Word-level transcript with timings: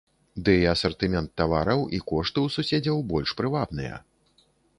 Ды 0.47 0.53
і 0.61 0.63
асартымент 0.71 1.29
тавараў 1.41 1.85
і 1.99 1.99
кошты 2.09 2.39
ў 2.49 2.55
суседзяў 2.57 2.97
больш 3.13 3.29
прывабныя. 3.45 3.95